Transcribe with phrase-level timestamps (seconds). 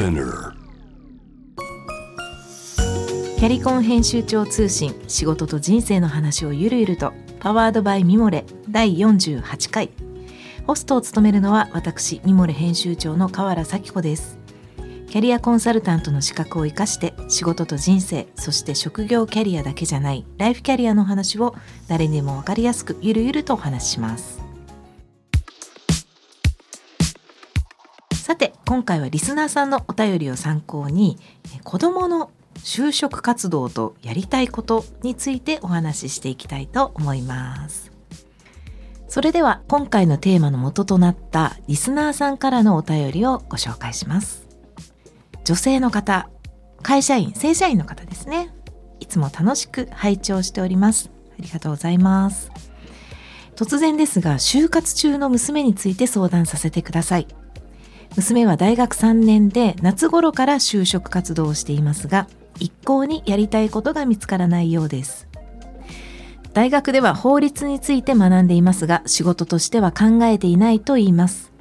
[0.00, 0.54] Spinner
[3.38, 9.90] キャリコン編集長通信仕事と人生の話をゆるゆるとパワードバイミモレ第48回。
[10.66, 14.38] ホストを務めるのは私ミモレ編集長の河原咲子です。
[15.06, 21.54] キャリアコンサルタントの資格を生かして仕事と人生そして職業キャリアだけじゃないライフキャリアの話を
[21.88, 24.39] 誰にでも分かりやすくゆるゆるとお話しします。
[28.70, 31.18] 今回はリスナーさんのお便りを参考に
[31.64, 37.90] 子どもの就職活動とやりたいことについてお話ししていきたいと思います。
[39.08, 44.46] それでは今回のテーマの元となったリスナーさんからのお便りをご紹介します。
[45.42, 46.30] 女性の方
[46.80, 48.54] 会社員正社員の方ですね。
[49.00, 51.10] いつも楽しく拝聴しております。
[51.36, 52.52] ありがとうございます。
[53.56, 57.26] 突然ですが就活中の娘について相談させてください。
[58.16, 62.26] 娘は大学3年で夏頃から就職活動をしていますが
[62.58, 65.28] 一向にやりたいことが見つからないようです。
[66.52, 71.52] 大学では法律について学んでいますが仕事としては考えていないと言います。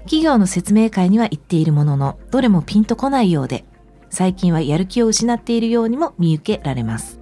[0.00, 3.64] 企業の説明会には行っているもののどれもピンとこないようで
[4.10, 7.20] 最近はやる気を失っているようにも見受けられます。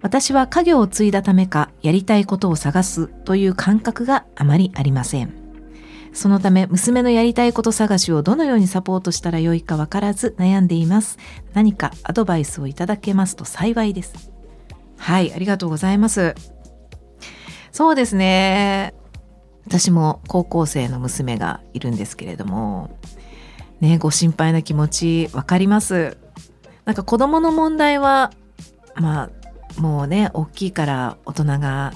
[0.00, 5.39] 私は家業を継いだためかやりたいことを探すという感覚があまりありません。
[6.12, 11.18] そのため娘のやりたいこと探しをどのようにサポートしたらよいかわからず悩んでいます。
[11.54, 14.30] 何かアドバイスをいただけますと幸いです。
[14.96, 16.34] はいありがとうございます。
[17.72, 18.94] そうですね。
[19.66, 22.98] 私も高校生の娘がいるんですけれども
[23.80, 26.18] ねご心配な気持ちわかります。
[26.84, 28.32] なんか子供の問題は
[28.96, 29.30] ま
[29.76, 31.92] あもうね大きいから大人が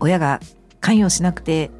[0.00, 0.40] 親が
[0.80, 1.70] 関与しなくて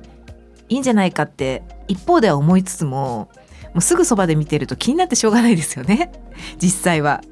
[0.68, 3.28] いいんじゃないかって一方では思いつつも
[3.74, 6.12] もうすぐそばで見てると気になってしょうがないですよね。
[6.60, 7.22] 実際は、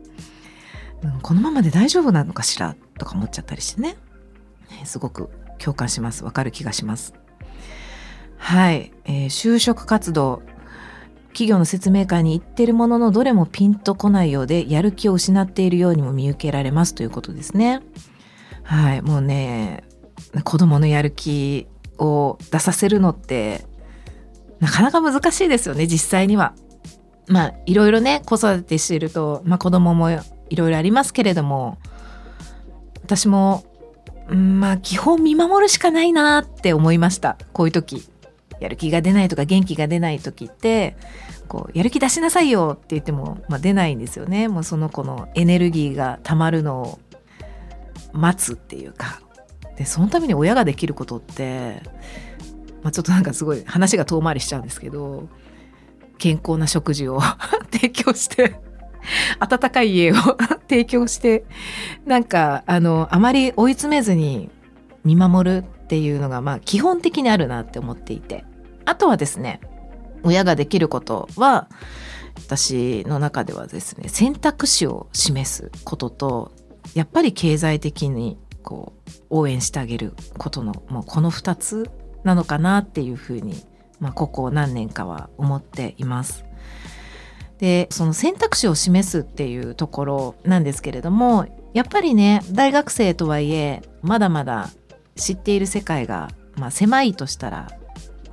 [1.02, 3.96] うん、このままで大丈夫なのかしらとか思っちゃったりしてね。
[4.84, 6.24] すごく共感します。
[6.24, 7.14] わかる気がします。
[8.36, 10.42] はい、えー、就職活動。
[11.28, 17.82] 企業の説明会に行ってるもののどれもピンとこないようでやる気を失っているようにも見受けられますということですね。
[18.62, 19.02] はい。
[19.02, 19.84] もうね
[20.44, 21.66] 子供のやる気
[21.98, 23.64] を出させるのって
[24.60, 26.54] なかなか難しいですよね実際には。
[27.28, 31.76] まあいろいろね子育てしていると、まあ、子供もいろいろありますけれども
[33.02, 33.64] 私も、
[34.32, 38.08] ん、まあ基本見守るしかないなって思いましたこういう時。
[38.60, 40.96] やる気が出ないとか元気が出ない時って
[41.48, 46.98] こうやる気出しなさいよって言っても、まあ、出ないんですよねもうその子のエネルギーがたまるのを
[48.12, 49.20] 待つっていうか
[49.76, 51.82] でそのために親ができることって、
[52.82, 55.28] まあ、ちょっとなんかすごい話が遠回りしちゃうんですけど
[56.18, 57.20] 健康な食事を
[57.70, 58.60] 提供して
[59.38, 60.14] 温かい家を
[60.68, 61.44] 提供して
[62.04, 64.50] なんかあのあまり追い詰めずに
[65.04, 68.44] 見守るっていうのがまあ基本的にあるなって思っていて。
[68.86, 69.60] あとはですね
[70.22, 71.68] 親ができることは
[72.46, 76.52] 私の中ではですね選択肢を示すことと
[76.94, 81.88] やっぱり経済的にこう応援してあげることのもうこの2つ
[82.24, 83.54] なのかなっていうふうに、
[84.00, 86.44] まあ、ここ何年かは思っています。
[87.58, 94.68] でその選択肢を示すっていうところなんですけれどもやっぱりね大学生とはいえまだまだ
[95.14, 97.70] 知っている世界が、まあ、狭いとしたら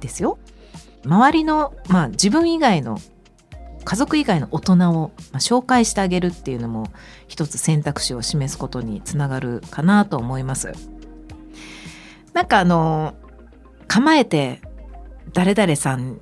[0.02, 0.40] ですよ
[1.06, 3.00] 周りの、まあ、自分以外の
[3.84, 6.88] 家族以外の大人を、ま紹介してあげるっていうのも
[7.28, 10.72] 一つ選択肢を示すことにつながるかなと思います。
[12.34, 13.16] なんかあの
[13.88, 14.62] 構えて
[15.34, 16.20] 誰々さん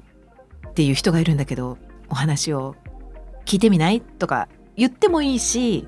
[0.70, 1.78] っていう人がいるんだけど
[2.10, 2.76] お話を
[3.46, 5.88] 聞いてみないとか言ってもいいし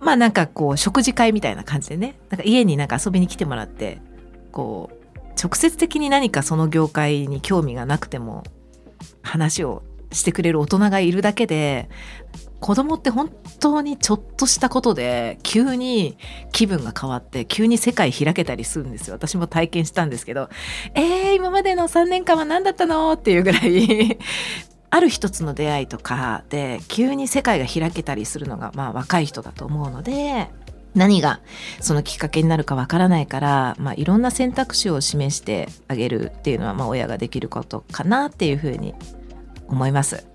[0.00, 4.00] まあなんかこう食事会みたいな感じでねなんか家になんか遊びに来てもらって
[4.52, 8.42] こう直接的に何かその業界に興味がなくても
[9.22, 9.82] 話を
[10.12, 11.88] してくれる大人がいるだけで
[12.60, 13.28] 子供って本
[13.58, 16.16] 当にちょっとしたことで急に
[16.52, 19.14] 気分が変わって急に世界開けたりするんですよ。
[19.14, 20.48] 私も体験したんですけど
[20.94, 24.18] えー、今までの3年間は何だったのっていうぐらい
[24.90, 30.48] ある一つの出会いとかで急に世界が開けたりするのがまあ若い人だと思うので
[30.94, 31.40] 何が
[31.80, 38.94] そのきっかけになるかわからないから、まあ、いろんな選択肢を示してあげるっていうのは、まあ、親ができることかなっていうふうに
[39.72, 40.26] 思います。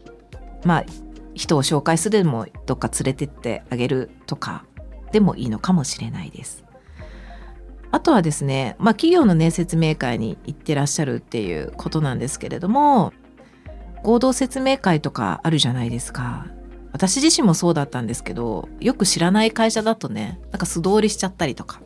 [0.66, 0.86] まあ
[1.34, 4.66] 人を紹介するでもどっか連れてってあげるとか
[5.12, 6.66] でもいいのかもしれないです。
[7.92, 13.13] あとはですね、まあ、企業のね説明会に行ってらっしゃるっていうことなんですけれども
[14.04, 16.48] 合同説明会とかあるじゃないですか
[16.92, 21.81] 私自身もそうだったんですけどよく知らない会社だとねなんか素通りしちゃったりとか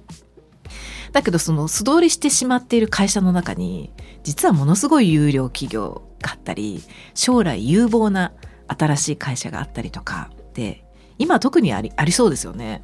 [1.11, 3.91] だけどその素通りしてしまっている会社の中に
[4.23, 6.81] 実はものすごい有料企業があったり
[7.13, 8.33] 将来有望な
[8.67, 10.83] 新しい会社があったりとかで
[11.17, 12.83] 今特にありありそうですよね。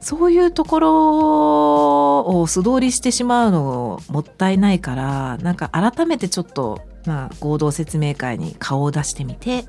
[0.00, 9.64] そういうところを素通りしてしまうのもったいないからなんか改めてちょっと、まあ、合同説明会に顔を出してみて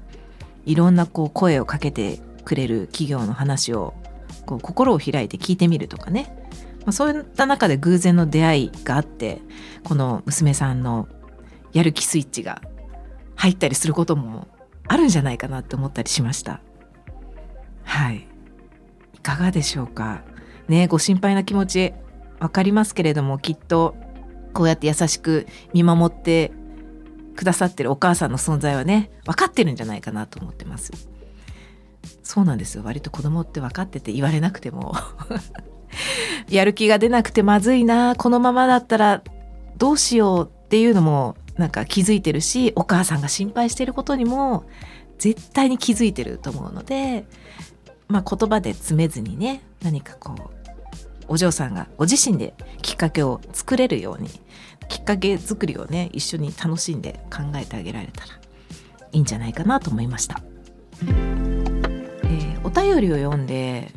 [0.66, 3.94] いろんなこう声をかけてくれる企業の話を
[4.48, 6.36] こう心を開いて聞いてみるとかね、
[6.80, 9.39] まあ、そういった中で偶然の出会いがあって
[9.83, 11.07] この娘さんの
[11.73, 12.61] やる気スイッチが
[13.35, 14.47] 入ったりすることも
[14.87, 16.61] あるんじゃないかなって思ったりしました。
[17.83, 18.27] はい。
[19.13, 20.23] いかがでしょうか？
[20.67, 21.93] ねご心配な気持ち
[22.39, 23.95] 分かりますけれどもきっと
[24.53, 26.51] こうやって優しく見守って
[27.35, 30.91] くださってるお母さんの存在はね分かってるんじゃないかなと思ってます。
[32.21, 32.83] そうなんですよ。
[32.83, 34.93] 割と子供って分かってて言われなくても。
[36.49, 39.23] やる気が出なくてまずいなこのままだったら
[39.77, 44.65] どうしようっていうのもなんか気づいてるしお母さんが心配してることにも
[45.19, 47.25] 絶対に気づいてると思うので
[48.07, 50.63] まあ言葉で詰めずにね何かこう
[51.27, 54.29] お嬢さんがご自身できっかけを作れるように
[54.89, 58.33] きっかけ作りをね一緒に楽しんで考えてあげられたら
[59.11, 60.41] いいんじゃないかなと思いました。
[61.03, 63.91] えー、お便りを読んで、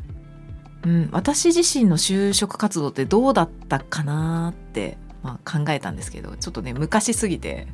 [0.84, 7.66] うん、私自身の就職活動ってどうだったかなって、まあ、考えたんですけどちょっとね昔すぎて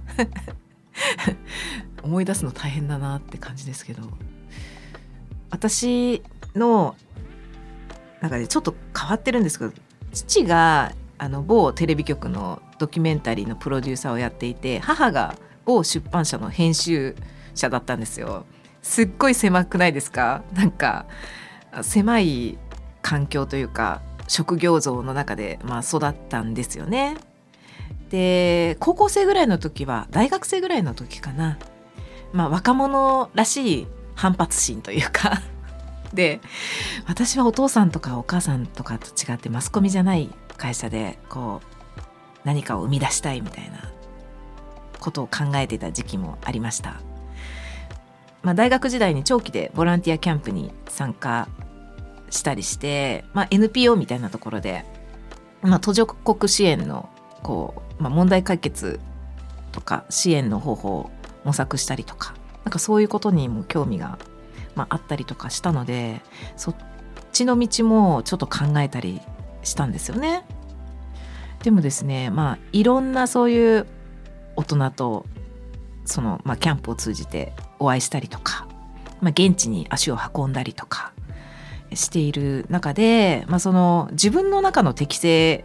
[2.02, 4.02] 思い出すの大変だなって感じですけど
[5.50, 6.22] 私
[6.54, 6.96] の
[8.22, 9.72] なんかねちょっと変わってるんですけど
[10.12, 17.14] 父があの某テレビ局のドキュメンタリーのプロデューサーをやっていて母が某出版社の編集
[17.54, 18.46] 者だったんですよ。
[18.80, 20.42] すっごい狭くないですか？
[20.54, 21.06] なんか
[21.82, 22.58] 狭い
[23.02, 27.16] 環境というか職業像の中で、まあ、育ったんですよね。
[28.12, 31.58] で高校生ぐらいの時は大学生ぐらいの時かな、
[32.34, 35.40] まあ、若者らしい反発心というか
[36.12, 36.42] で
[37.08, 40.28] 私はお父さんとかお母さんとかと違ってマスコミじゃない
[40.58, 43.90] 会社でこう何かを生み出したいみたいな
[45.00, 47.00] ことを考えてた時期もありました。
[48.42, 51.48] まあ、大学時代に長期でボランティアキャンプに参加
[52.28, 54.84] したりして、まあ、NPO みたいなところで、
[55.62, 57.08] まあ、途上国支援の
[57.42, 59.00] こう、まあ、問題解決
[59.70, 61.10] とか支援の方法を
[61.44, 62.34] 模索したりとか
[62.64, 64.18] なんかそういうことにも興味が、
[64.74, 66.20] まあ、あったりとかしたので
[66.56, 66.76] そっ
[67.32, 69.20] ちの道もちょっと考えたり
[69.62, 70.44] したんですよね。
[71.62, 73.86] でもですねまあいろんなそういう
[74.56, 75.24] 大人と
[76.04, 78.66] その、まあ、キャンプを通じてお会いしたりとか、
[79.20, 81.12] まあ、現地に足を運んだりとか
[81.94, 85.64] している中で、まあ、その自分の中の適性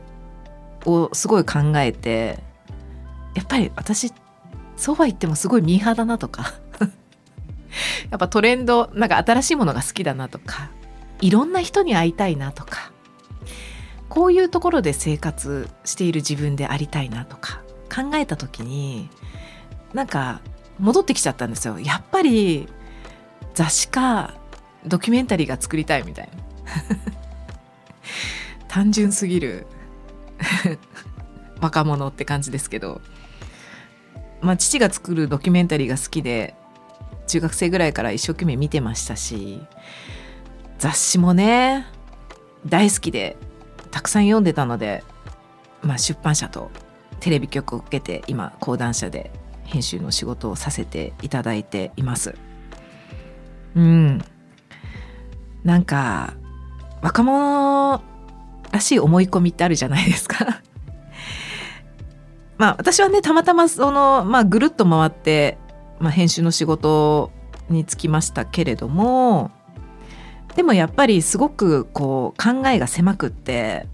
[0.87, 2.39] をすごい考えて
[3.35, 4.11] やっぱり私
[4.75, 6.53] そうは言ってもすごいミーハーだなとか
[8.09, 10.69] やっぱトレンドなんか新しいものが好きだなとか
[11.21, 12.91] いろんな人に会いたいなとか
[14.09, 17.61] こういうところで生活している自分でありたいなとか
[17.93, 19.09] 考えた時に
[19.93, 20.41] なんか
[20.79, 21.79] 戻ってきちゃったんですよ。
[21.79, 22.67] やっぱり
[23.55, 24.35] 雑誌か
[24.85, 26.43] ドキュメンタリーが作りたいみたいな。
[28.67, 29.65] 単純すぎる。
[31.61, 33.01] 若者って感じですけど
[34.41, 36.55] まあ父が作るドキュメンタリーが好きで
[37.27, 39.61] 中学生ぐらいから一生懸命見てましたし
[40.79, 41.87] 雑誌もね
[42.65, 43.37] 大好きで
[43.91, 45.03] たくさん読んでたので、
[45.81, 46.69] まあ、出版社と
[47.19, 49.31] テレビ局を受けて今講談社で
[49.63, 52.35] 編集の仕事をさせていただいています。
[53.75, 54.21] うん
[55.63, 56.33] なんか
[57.01, 58.01] 若者
[58.71, 60.61] らしい思い込みってあるじゃないですか
[62.57, 65.57] まあ私はねたまたまその、まあ、ぐるっと回って、
[65.99, 67.31] まあ、編集の仕事
[67.69, 69.51] に就きましたけれども
[70.55, 73.87] でもやっぱりすごくこう考えが狭くって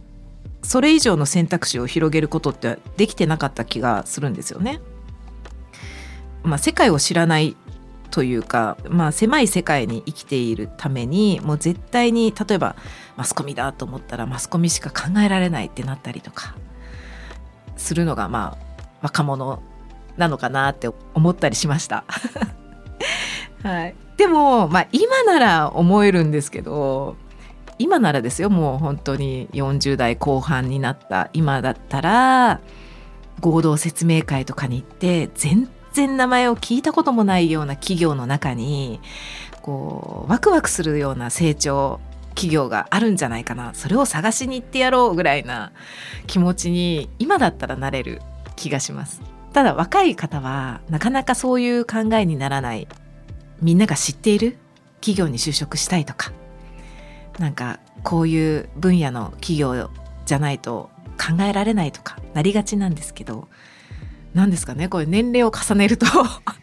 [0.62, 4.80] それ以上の選択肢を広げることってできてなかった気がするんですよね。
[6.44, 7.56] まあ、世界を知らない
[8.14, 12.76] というか、まあ、狭い世界に生きているためにもう絶対に例えば
[13.18, 16.54] マスコミだと思ったらマスコミしか考えられないってなったりとか
[17.76, 19.64] するのがまあ若者
[20.16, 22.04] なのかなって思ったりしました。
[23.64, 27.16] はい、でも、まあ、今なら思えるんですけど
[27.80, 32.62] 今ならですよもう本当に40代後半になった今だったら
[33.40, 39.00] 合同説明会とかに行って全然名前を聞いたこともないような企業の中に
[39.62, 43.74] こうワクワクするような成長企業があるんじゃないかな。
[43.74, 45.72] それを探しに行ってやろうぐらいな
[46.28, 48.22] 気持ちに今だったらなれる
[48.56, 49.22] 気がします。
[49.54, 52.88] ただ若い方はなかなかそういう考えにならない。
[53.62, 54.58] みんなが知っている
[55.00, 56.32] 企業に就職したいとか。
[57.40, 59.90] なんかこういう分野の企業
[60.26, 63.48] じゃないと考えられないとかなりがちなんですけど
[64.34, 66.06] 何ですかねこれ年齢を重ねると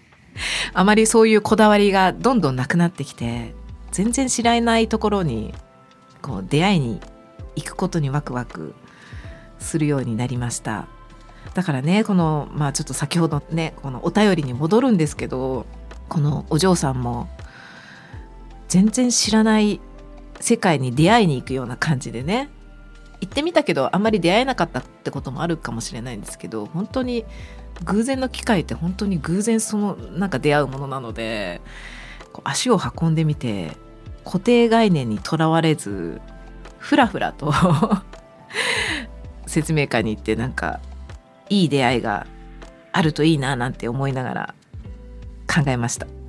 [0.74, 3.54] あまりそういうこだわりがどんどんなくなってきて
[3.92, 5.54] 全然知らないところに
[6.22, 7.00] こう出会いに
[7.56, 8.74] 行くことにワクワク
[9.58, 10.86] するようになりました。
[11.54, 15.66] だからねこのまあちょっと先ほどねこのお便りに戻るんですけど
[16.08, 17.28] このお嬢さんも
[18.68, 19.80] 全然知らない
[20.38, 22.48] 世界に出会いに行くような感じでね
[23.20, 27.24] 行ってみたけどあんまり出会えなかったってこともあるかもしれないんですけど本当に
[27.84, 31.60] 偶然の機会って本当に偶然そのなんか出会うものなので
[32.44, 33.76] 足を運んでみて
[34.24, 36.20] 固定概念にとらわれず
[36.78, 37.52] ふらふらと
[39.46, 40.80] 説明会に行ってなんか
[41.48, 42.26] いい出会いが
[42.92, 44.54] あるといいななんて思いながら
[45.52, 46.19] 考えました。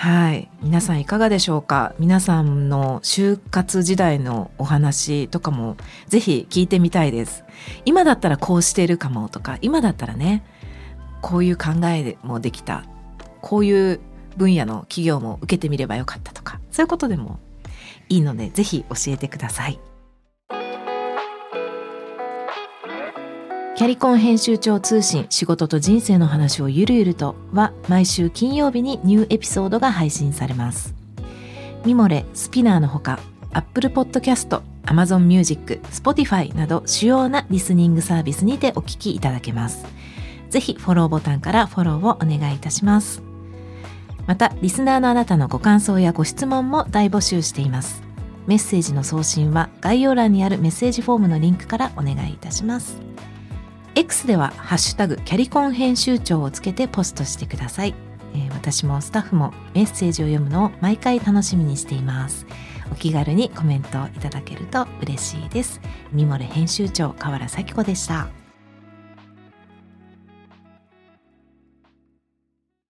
[0.00, 0.48] はい。
[0.62, 1.94] 皆さんいかがでしょうか？
[1.98, 5.76] 皆さんの就活時代のお話とかも
[6.06, 7.44] ぜひ聞いてみたいです。
[7.84, 10.42] 今だったらこうしてるかもとか今だったらね
[11.20, 12.86] こういう考えもできた。
[13.42, 14.00] こういう
[14.38, 17.38] 分野の企業も受けてみればよかったとかそういうことでも
[18.08, 19.78] いいのでぜひ教えてください。
[23.80, 30.94] キャリコン編集長通信仕事と人生の話をゆるゆるとは毎週金曜日にニューエピソードが配信されます。
[31.86, 33.18] ミモレ、スピナーのほか
[33.54, 39.86] Apple Podcast、Amazon Music、Spotify など主要なリスニングサービスにてお聞きいただけます。
[40.50, 43.22] ぜひフォローボタンからフォローをお願いいたします。
[44.26, 48.02] またリスナーのあなたのご感想やご質問も大募集しています。
[48.46, 52.98] メッセージの送信は概要欄にあるメッセージフォームのリンクからお願いいたします。
[54.00, 57.94] X では「ハッシュタグキャリコン編集長」をつけてポストしてください、
[58.34, 62.46] えー、私もスタッフもメッセージを読むのを毎回楽しみにしています。
[62.90, 65.82] お気軽にコメントをいただけると嬉しいです。
[66.12, 68.39] 三森編集長河原咲子でした。